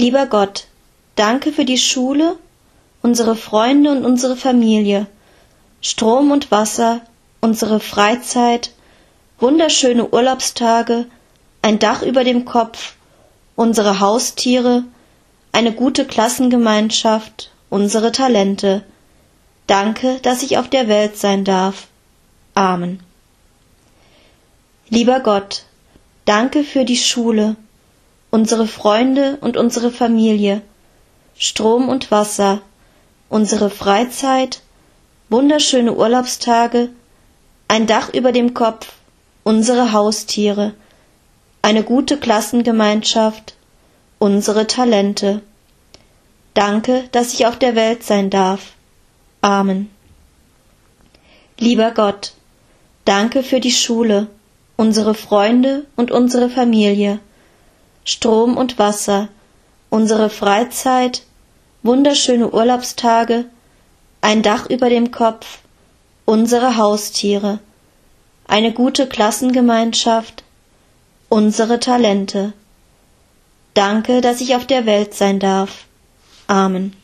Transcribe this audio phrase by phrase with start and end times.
[0.00, 0.66] Lieber Gott,
[1.14, 2.38] danke für die Schule,
[3.02, 5.06] unsere Freunde und unsere Familie,
[5.82, 7.02] Strom und Wasser,
[7.42, 8.70] unsere Freizeit,
[9.40, 11.04] wunderschöne Urlaubstage,
[11.60, 12.94] ein Dach über dem Kopf,
[13.56, 14.84] unsere Haustiere,
[15.52, 18.82] eine gute Klassengemeinschaft, unsere Talente.
[19.66, 21.88] Danke, dass ich auf der Welt sein darf.
[22.54, 23.00] Amen.
[24.88, 25.64] Lieber Gott,
[26.24, 27.56] danke für die Schule,
[28.30, 30.62] unsere Freunde und unsere Familie,
[31.36, 32.60] Strom und Wasser,
[33.28, 34.62] unsere Freizeit,
[35.28, 36.90] wunderschöne Urlaubstage,
[37.68, 38.92] ein Dach über dem Kopf,
[39.44, 40.74] unsere Haustiere,
[41.62, 43.54] eine gute Klassengemeinschaft,
[44.18, 45.42] unsere Talente.
[46.54, 48.72] Danke, dass ich auf der Welt sein darf.
[49.40, 49.90] Amen.
[51.58, 52.32] Lieber Gott,
[53.04, 54.26] danke für die Schule,
[54.76, 57.20] unsere Freunde und unsere Familie,
[58.04, 59.28] Strom und Wasser,
[59.90, 61.22] unsere Freizeit,
[61.82, 63.46] wunderschöne Urlaubstage,
[64.20, 65.58] ein Dach über dem Kopf,
[66.24, 67.58] unsere Haustiere,
[68.46, 70.44] eine gute Klassengemeinschaft,
[71.28, 72.52] unsere Talente.
[73.74, 75.84] Danke, dass ich auf der Welt sein darf.
[76.46, 76.94] Amen.